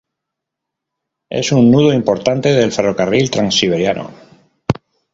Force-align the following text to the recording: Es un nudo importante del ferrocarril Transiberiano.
Es 1.29 1.51
un 1.51 1.69
nudo 1.69 1.93
importante 1.93 2.49
del 2.49 2.71
ferrocarril 2.71 3.29
Transiberiano. 3.29 4.09